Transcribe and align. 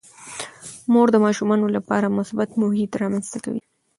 مور 0.91 1.07
د 1.11 1.17
ماشومانو 1.25 1.65
لپاره 1.75 2.13
مثبت 2.17 2.49
محیط 2.61 2.91
رامنځته 3.01 3.37
کوي. 3.45 3.63